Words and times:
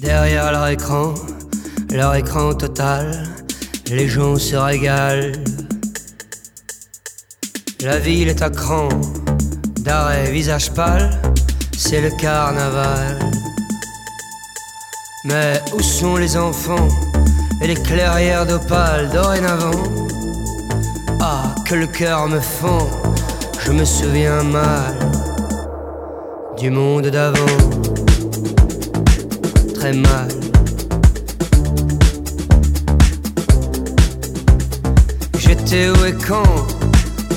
Derrière 0.00 0.50
leur 0.50 0.68
écran, 0.68 1.12
leur 1.90 2.14
écran 2.14 2.54
total, 2.54 3.28
les 3.90 4.08
gens 4.08 4.36
se 4.36 4.56
régalent. 4.56 5.32
La 7.82 7.98
ville 7.98 8.28
est 8.28 8.40
à 8.40 8.48
cran, 8.48 8.88
d'arrêt, 9.80 10.30
visage 10.30 10.72
pâle, 10.72 11.10
c'est 11.76 12.00
le 12.00 12.10
carnaval. 12.18 13.18
Mais 15.26 15.60
où 15.74 15.82
sont 15.82 16.16
les 16.16 16.34
enfants 16.34 16.88
et 17.60 17.66
les 17.66 17.74
clairières 17.74 18.46
d'opale 18.46 19.10
dorénavant? 19.10 19.82
Ah, 21.20 21.54
que 21.66 21.74
le 21.74 21.86
cœur 21.86 22.26
me 22.26 22.40
fend, 22.40 22.88
je 23.58 23.70
me 23.70 23.84
souviens 23.84 24.42
mal 24.44 24.96
du 26.56 26.70
monde 26.70 27.08
d'avant. 27.08 27.99
J'étais 35.38 35.88
où 35.88 36.04
et 36.04 36.14
quand 36.28 36.66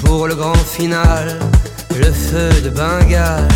pour 0.03 0.27
le 0.27 0.35
grand 0.35 0.53
final, 0.55 1.39
le 1.97 2.11
feu 2.11 2.49
de 2.61 2.69
Bengale. 2.69 3.47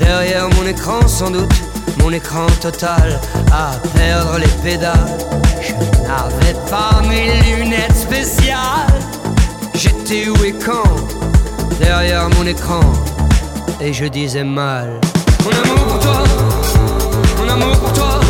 Derrière 0.00 0.48
mon 0.56 0.66
écran 0.66 1.06
sans 1.06 1.30
doute, 1.30 1.54
mon 1.98 2.12
écran 2.12 2.46
total, 2.60 3.20
à 3.52 3.72
perdre 3.96 4.38
les 4.38 4.70
pédales. 4.70 5.18
Je 5.62 5.72
n'avais 6.02 6.56
pas 6.68 7.00
mes 7.08 7.40
lunettes 7.54 7.96
spéciales. 7.96 8.98
J'étais 9.74 10.28
où 10.28 10.44
et 10.44 10.54
quand 10.54 10.96
Derrière 11.78 12.28
mon 12.30 12.46
écran, 12.46 12.80
et 13.80 13.92
je 13.92 14.06
disais 14.06 14.44
mal. 14.44 15.00
Mon 15.44 15.50
amour 15.50 15.84
pour 15.86 15.98
toi, 16.00 16.22
mon 17.38 17.48
amour 17.48 17.78
pour 17.78 17.92
toi, 17.92 18.20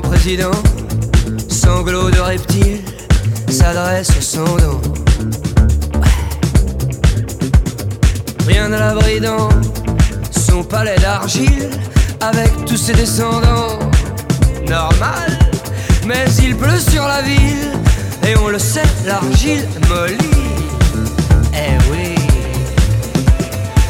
président, 0.00 0.50
sanglot 1.48 2.10
de 2.10 2.18
reptile, 2.18 2.80
s'adresse 3.48 4.10
aux 4.18 4.22
sans 4.22 4.56
dents. 4.56 4.80
Rien 8.46 8.72
à 8.72 8.78
l'abri 8.78 9.20
dans 9.20 9.48
son 10.30 10.62
palais 10.62 10.96
d'argile, 11.00 11.70
avec 12.20 12.64
tous 12.64 12.76
ses 12.76 12.92
descendants. 12.94 13.78
Normal, 14.68 15.38
mais 16.06 16.24
il 16.42 16.56
pleut 16.56 16.80
sur 16.80 17.06
la 17.06 17.22
ville, 17.22 17.72
et 18.26 18.36
on 18.38 18.48
le 18.48 18.58
sait, 18.58 18.82
l'argile 19.06 19.66
mollit. 19.88 20.16
Eh 21.54 21.90
oui. 21.90 22.14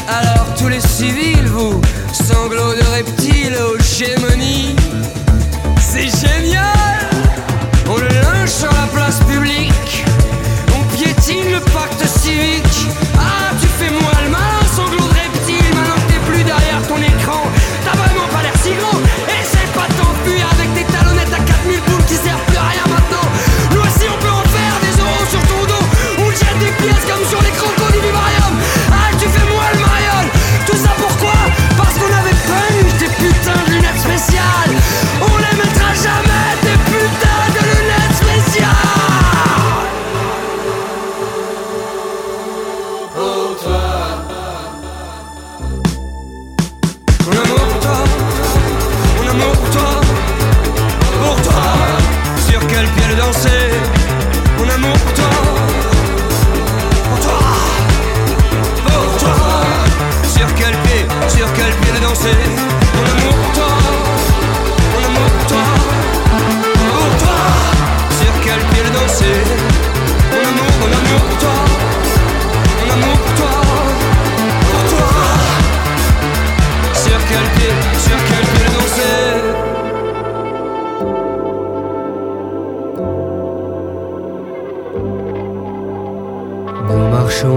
Alors 0.08 0.46
tous 0.58 0.68
les 0.68 0.80
civils, 0.80 1.46
vous, 1.46 1.80
sanglots 2.12 2.74
de 2.74 2.84
reptiles 2.96 3.56
aux 3.56 3.78
gémonies, 3.82 4.76
c'est 5.94 6.26
génial. 6.26 6.98
On 7.88 7.96
le 7.96 8.08
linge 8.08 8.48
sur 8.48 8.72
la 8.72 8.86
place 8.92 9.20
publique. 9.20 10.04
On 10.76 10.96
piétine 10.96 11.52
le 11.52 11.60
pacte 11.72 12.04
civique 12.04 12.88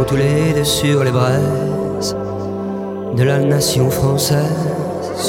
tous 0.08 0.16
les 0.16 0.54
deux 0.54 0.64
sur 0.64 1.04
les 1.04 1.12
braises 1.12 2.16
de 3.16 3.24
la 3.24 3.40
nation 3.40 3.90
française. 3.90 5.24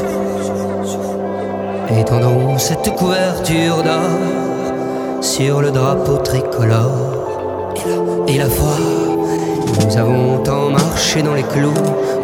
Étendons 1.91 2.59
cette 2.59 2.89
couverture 2.95 3.83
d'or 3.83 5.21
sur 5.21 5.63
le 5.63 5.71
drapeau 5.73 6.19
tricolore. 6.19 7.75
Et 8.29 8.39
la, 8.39 8.47
foi, 8.47 8.77
nous 9.85 9.97
avons 9.97 10.39
tant 10.45 10.71
marché 10.71 11.23
dans 11.23 11.35
les 11.35 11.43
clous 11.43 11.73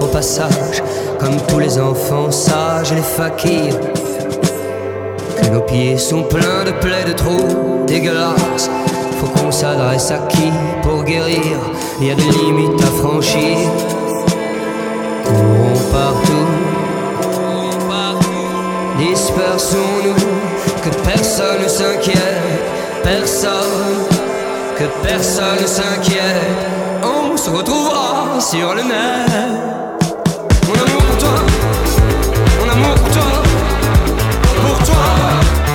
au 0.00 0.06
passage, 0.06 0.82
comme 1.18 1.37
tous 1.49 1.58
les 1.58 1.78
enfants 1.78 2.30
sages 2.30 2.92
et 2.92 2.96
les 2.96 3.02
fakirs. 3.02 3.80
Que 5.40 5.46
nos 5.49 5.62
pieds 5.62 5.99
sont 5.99 6.23
pleins 6.23 6.64
de 6.64 6.73
plaies, 6.80 7.04
de 7.04 7.14
trous 7.14 7.84
dégueulasses. 7.87 8.70
Faut 9.18 9.28
qu'on 9.28 9.50
s'adresse 9.50 10.11
à 10.11 10.18
qui 10.28 10.50
pour 10.83 11.04
guérir? 11.04 11.56
Il 12.00 12.06
y 12.09 12.11
a 12.11 12.14
des 12.14 12.23
limites 12.23 12.83
à 12.83 12.87
franchir. 13.02 13.59
Courons 15.25 15.80
partout. 15.92 16.49
Dispersons-nous, 18.97 20.14
que 20.83 20.90
personne 21.04 21.62
ne 21.62 21.68
s'inquiète, 21.68 22.62
personne, 23.02 24.06
que 24.78 24.85
personne 25.06 25.61
ne 25.61 25.66
s'inquiète. 25.66 26.66
On 27.02 27.37
se 27.37 27.50
retrouvera 27.50 28.40
sur 28.40 28.75
le 28.75 28.83
net. 28.83 29.28
Mon 30.66 30.75
amour 30.75 31.02
pour 31.02 31.18
toi, 31.18 31.38
mon 32.59 32.73
amour 32.73 32.94
pour 32.94 33.11
toi, 33.11 33.42
pour 34.62 34.78
toi. 34.87 35.06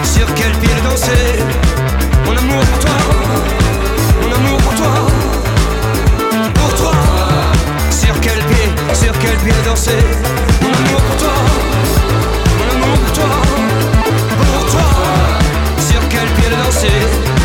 Sur 0.03 0.27
quel 0.33 0.51
pied 0.53 0.75
danser? 0.83 1.43
Mon 2.25 2.35
amour 2.37 2.63
pour 2.65 2.79
toi, 2.79 2.97
sur 9.19 9.27
quel 9.27 9.37
pied 9.39 9.53
le 9.53 9.65
danser 9.65 9.97
Mon 10.61 10.67
amour 10.67 11.01
pour 11.01 11.17
toi, 11.17 11.33
mon 12.57 12.75
amour 12.75 12.97
pour 12.99 13.13
toi, 13.13 13.29
pour 14.53 14.71
toi. 14.71 14.81
Sur 15.77 15.99
quel 16.09 16.27
pied 16.29 16.49
danser 16.63 17.38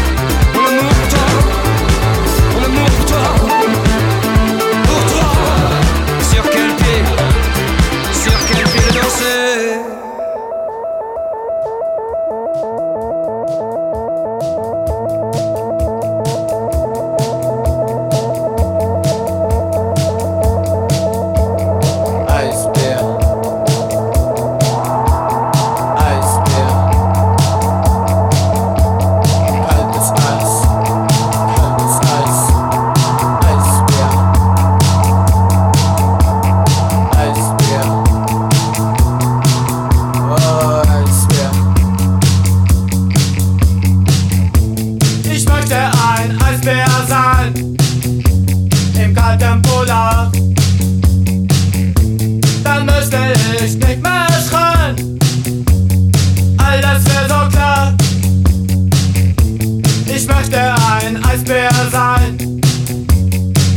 Ich 60.26 60.35
möchte 60.35 60.59
ein 60.59 61.23
Eisbär 61.23 61.69
sein 61.93 62.38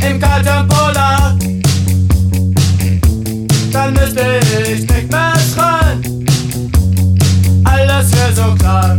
im 0.09 0.17
kalten 0.17 0.65
Polar. 0.69 1.37
Dann 3.73 3.93
müsste 3.93 4.39
ich 4.63 4.79
nicht 4.79 5.11
mehr 5.11 5.33
schreien. 5.53 6.25
Alles 7.65 8.15
wäre 8.15 8.33
so 8.33 8.55
klar. 8.55 8.97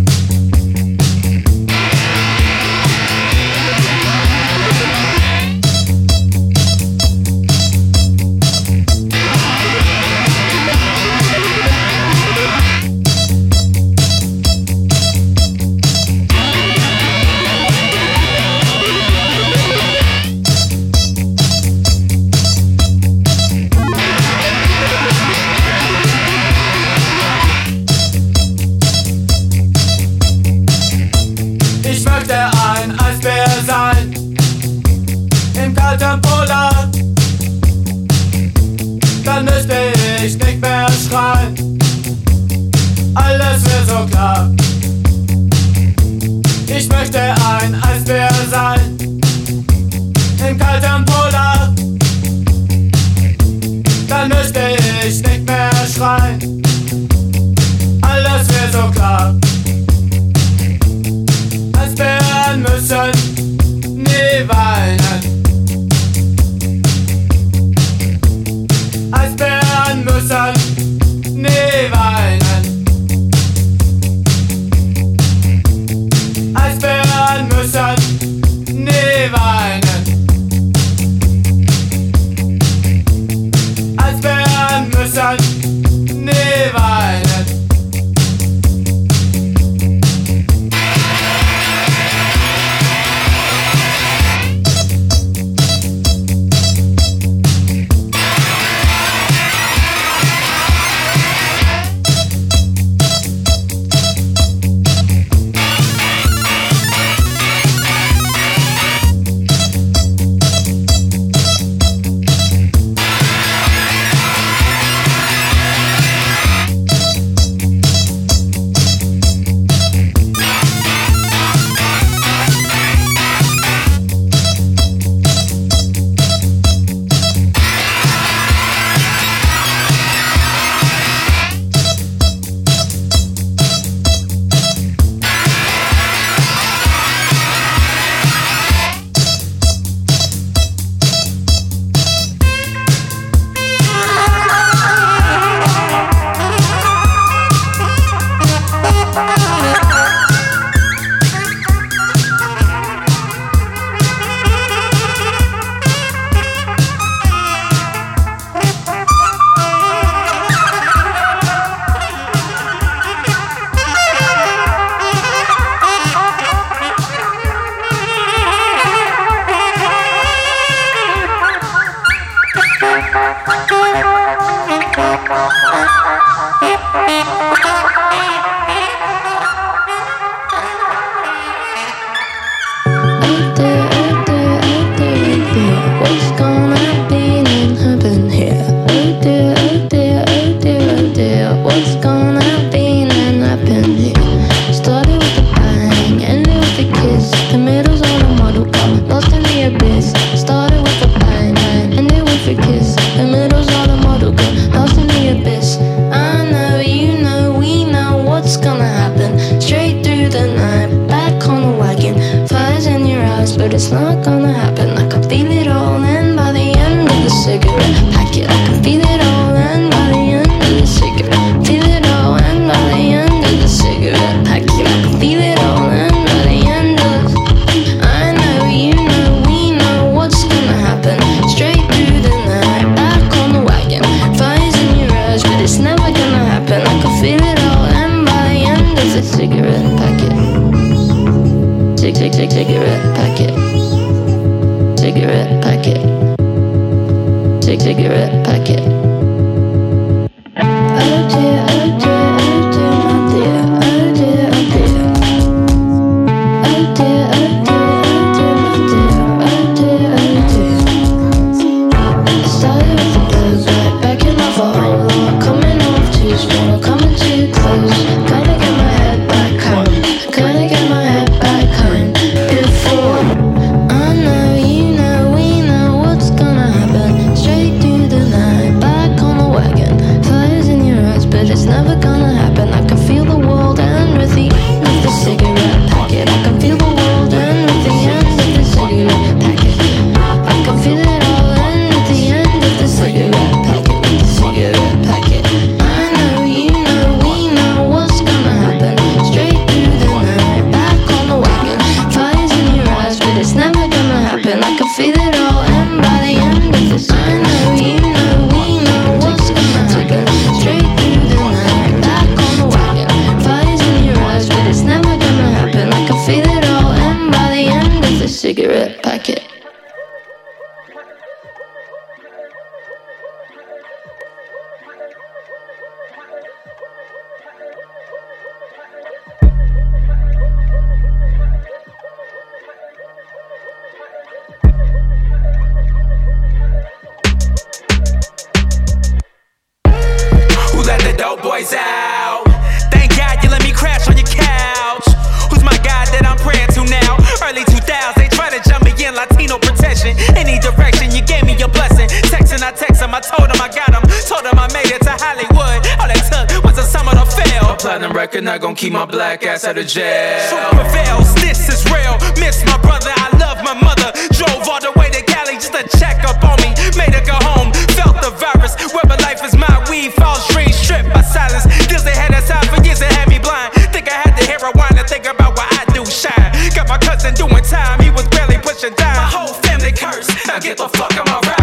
record, 358.29 358.45
not 358.45 358.61
gon' 358.61 358.75
keep 358.75 358.93
my 358.93 359.07
black 359.07 359.43
ass 359.45 359.65
out 359.65 359.79
of 359.79 359.87
jail. 359.87 360.37
Truth 360.53 360.85
prevails, 360.85 361.35
this 361.41 361.69
is 361.73 361.81
real. 361.89 362.13
Miss 362.37 362.61
my 362.67 362.77
brother, 362.85 363.09
I 363.09 363.33
love 363.41 363.57
my 363.65 363.73
mother. 363.73 364.13
Drove 364.37 364.69
all 364.69 364.81
the 364.81 364.93
way 365.01 365.09
to 365.09 365.23
Cali 365.25 365.55
just 365.55 365.73
to 365.73 365.83
check 365.97 366.21
up 366.29 366.37
on 366.45 366.61
me. 366.61 366.77
Made 366.93 367.15
her 367.17 367.25
go 367.25 367.39
home, 367.41 367.73
felt 367.97 368.21
the 368.21 368.29
virus. 368.37 368.77
Where 368.93 369.07
my 369.09 369.17
life 369.25 369.41
is 369.45 369.57
my 369.57 369.73
weed, 369.89 370.13
false 370.13 370.47
dreams 370.53 370.77
stripped 370.77 371.09
by 371.09 371.23
silence. 371.23 371.65
Deals 371.89 372.05
they 372.05 372.13
had 372.13 372.35
us 372.35 372.51
out 372.51 372.67
for 372.67 372.85
years 372.85 373.01
and 373.01 373.13
had 373.17 373.29
me 373.29 373.39
blind. 373.39 373.73
Think 373.97 374.13
I 374.13 374.21
had 374.21 374.37
to 374.37 374.45
hear 374.45 374.61
a 374.61 374.73
whine 374.77 374.99
and 374.99 375.09
think 375.09 375.25
about 375.25 375.57
what 375.57 375.69
I 375.73 375.89
do 375.97 376.05
shine. 376.05 376.53
Got 376.77 376.89
my 376.89 376.99
cousin 376.99 377.33
doing 377.33 377.65
time, 377.65 378.01
he 378.05 378.11
was 378.11 378.29
barely 378.29 378.59
pushing 378.59 378.93
down. 378.93 379.17
My 379.17 379.31
whole 379.33 379.55
family 379.65 379.93
cursed. 379.93 380.29
Now 380.47 380.59
get 380.59 380.77
the 380.77 380.89
fuck 380.89 381.17
on 381.17 381.25
my 381.25 381.41
ride. 381.49 381.58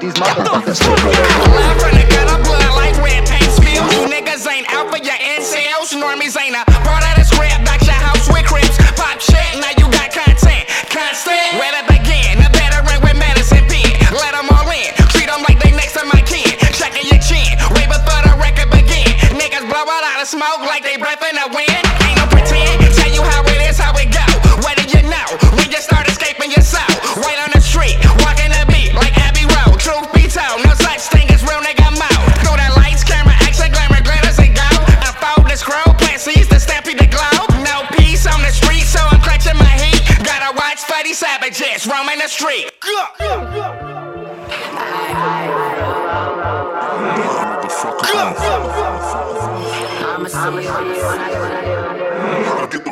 these 0.00 0.14
motherfuckers. 0.14 1.47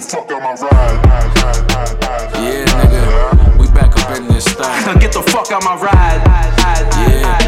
fuck 0.06 0.30
on 0.30 0.42
my 0.42 0.54
ride. 0.54 1.02
Yeah, 2.34 2.64
nigga, 2.64 3.58
we 3.58 3.66
back 3.68 3.96
up 3.96 4.16
in 4.16 4.28
this 4.28 4.44
thing. 4.44 4.98
Get 5.00 5.12
the 5.12 5.22
fuck 5.22 5.50
out 5.50 5.64
my 5.64 5.74
ride. 5.76 6.22
Yeah. 7.10 7.45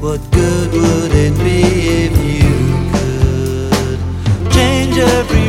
What 0.00 0.18
good 0.30 0.72
would 0.72 1.12
it 1.12 1.36
be 1.44 1.60
if 2.06 2.12
you 2.24 2.90
could 2.90 4.50
change 4.50 4.96
everything? 4.96 5.39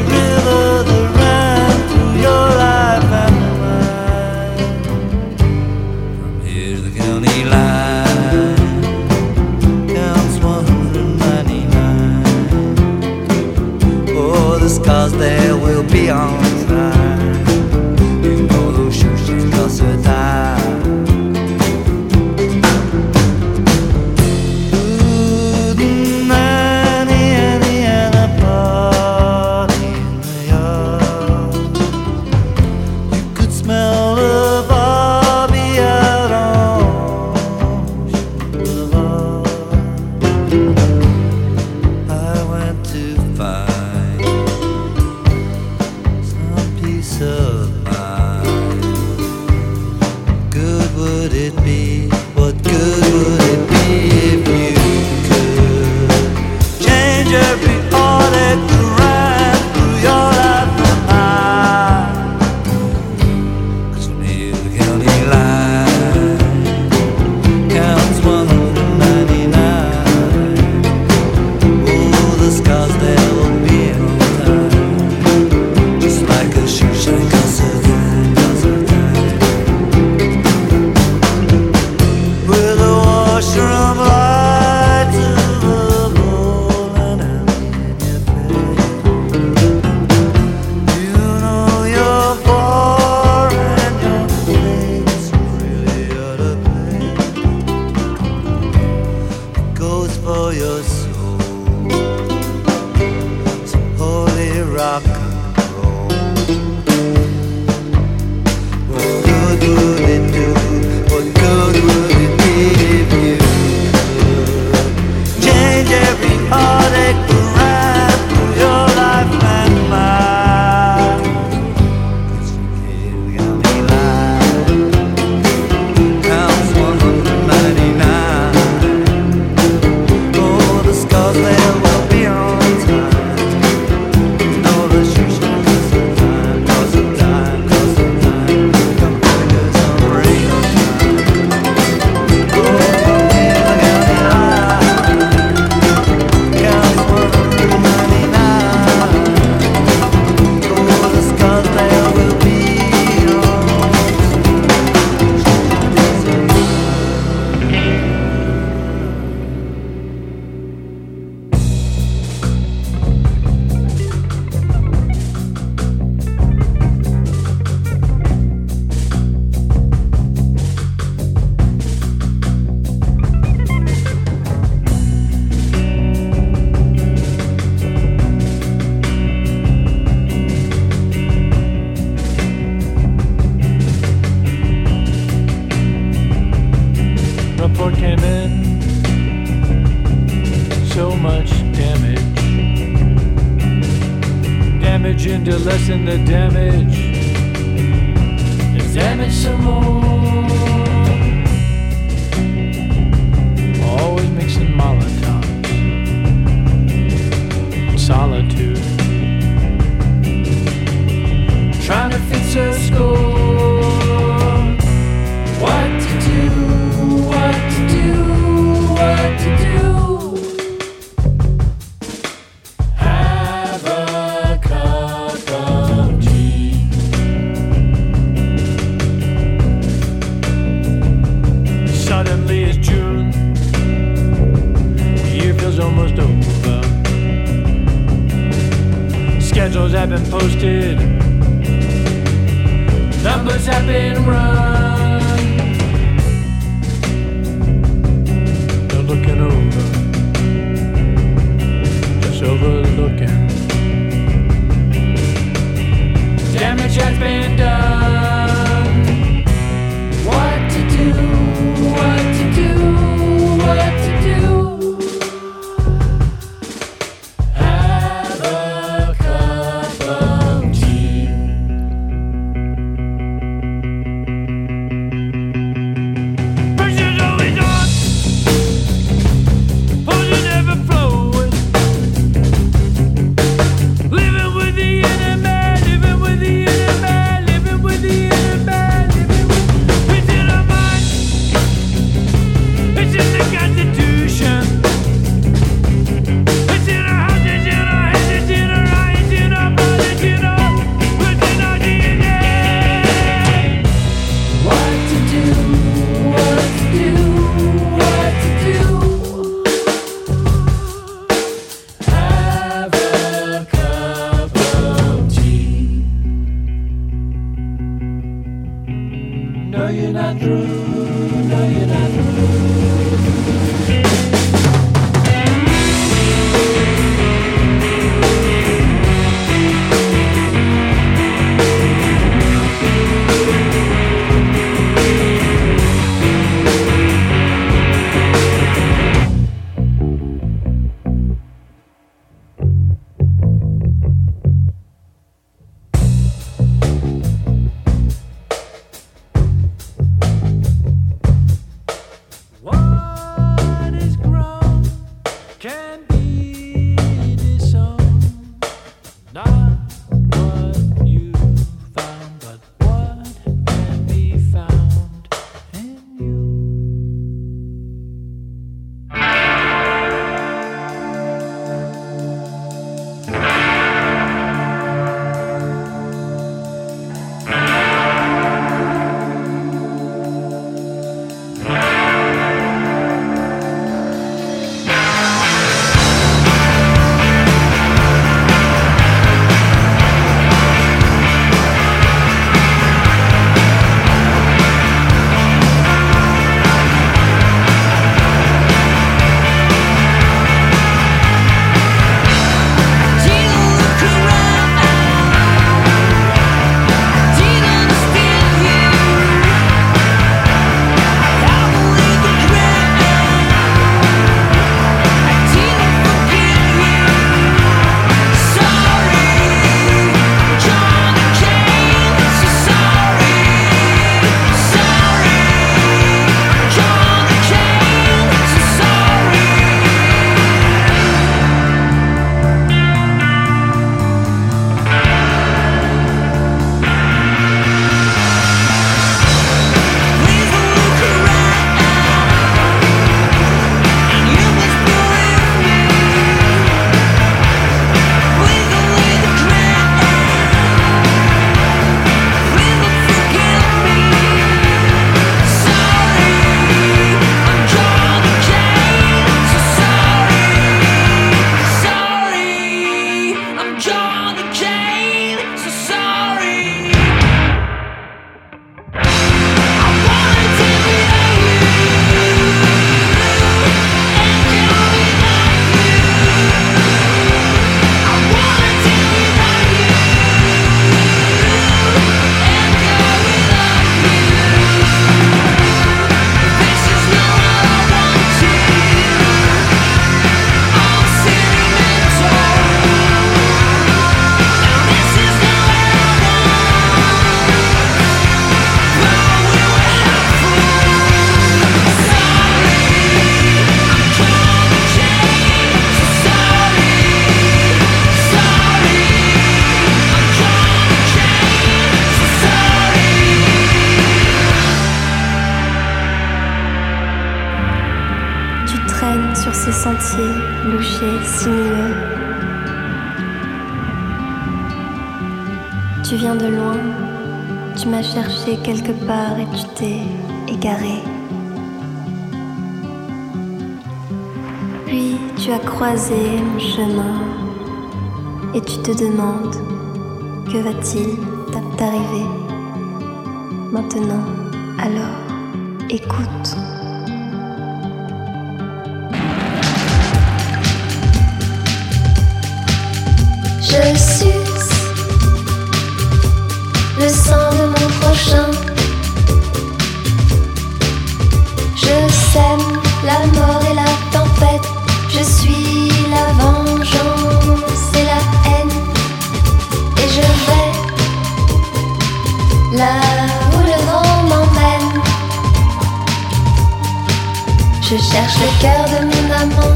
cherche 578.12 578.36
le 578.40 578.62
cœur 578.62 578.86
de 578.90 579.06
mon 579.06 579.32
amant 579.42 579.76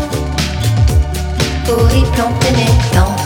pour 1.65 1.89
y 1.95 2.03
planter 2.11 2.51
mes 2.51 2.97
dents. 2.97 3.24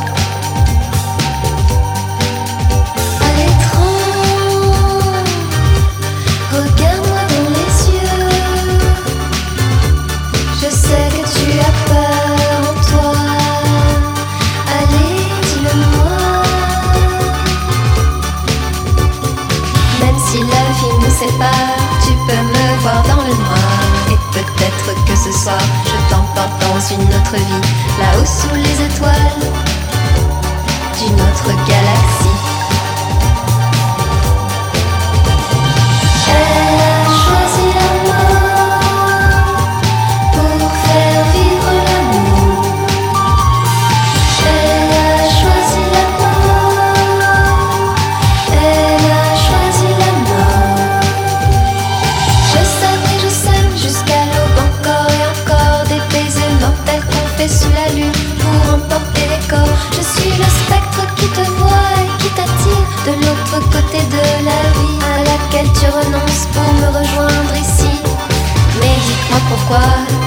dans 26.79 26.95
une 26.95 27.01
autre 27.01 27.35
vie, 27.35 27.69
là-haut 27.99 28.25
sous 28.25 28.55
les 28.55 28.85
étoiles 28.85 29.39
d'une 30.97 31.13
autre 31.13 31.47
galaxie. 31.67 32.38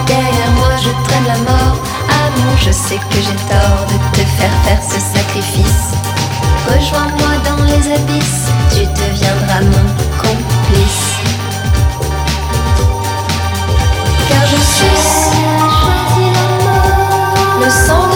derrière 0.07 0.51
moi 0.57 0.71
je 0.77 0.91
traîne 1.09 1.27
la 1.27 1.39
mort. 1.51 1.77
Amour, 2.09 2.57
je 2.59 2.71
sais 2.71 3.01
que 3.11 3.17
j'ai 3.17 3.39
tort 3.51 3.87
de 3.89 4.17
te 4.17 4.25
faire 4.37 4.53
faire 4.65 4.83
ce 4.83 5.01
sacrifice. 5.01 5.91
Rejoins-moi 6.69 7.33
dans 7.45 7.65
les 7.65 7.93
abysses, 7.93 8.49
tu 8.71 8.81
deviendras 8.81 9.63
mon 9.63 9.89
complice. 10.19 11.17
Car 14.29 14.47
je 14.47 14.57
suis 14.57 14.97
choisi 15.11 16.25
la 16.35 16.47
mort, 16.65 17.61
le 17.61 17.71
sang. 17.71 18.12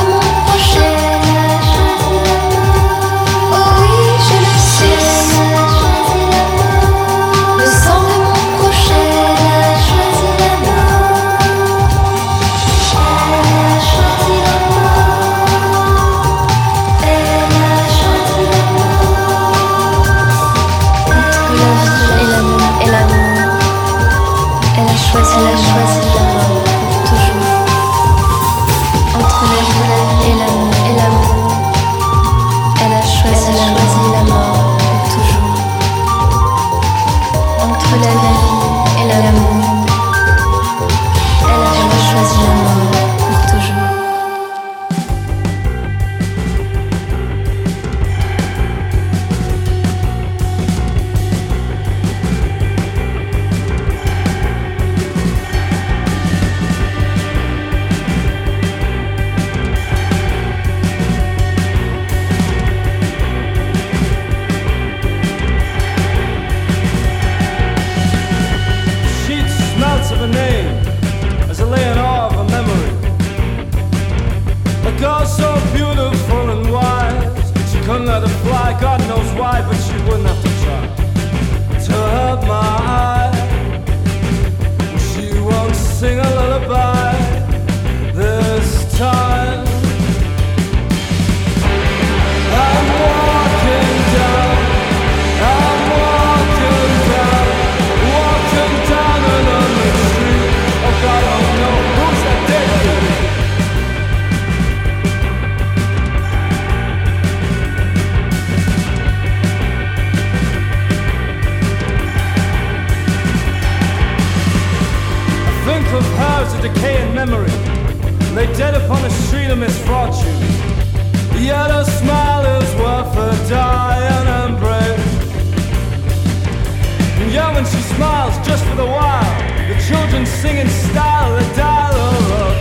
children 129.86 130.26
singing 130.26 130.68
style 130.68 131.36
the 131.36 131.54
dialogue. 131.54 132.56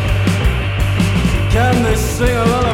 Can 1.51 1.81
they 1.83 1.95
sing 1.95 2.29
along? 2.29 2.64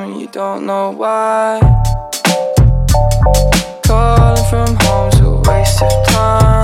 home, 0.00 0.20
you 0.20 0.26
don't 0.28 0.66
know 0.66 0.90
why. 0.90 1.60
Calling 3.82 4.44
from 4.50 4.76
home's 4.80 5.20
a 5.20 5.30
waste 5.48 5.82
of 5.82 6.06
time. 6.08 6.59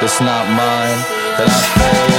That's 0.00 0.20
not 0.20 0.46
mine, 0.46 0.98
that 1.38 1.48
I 1.48 2.08
fail 2.08 2.17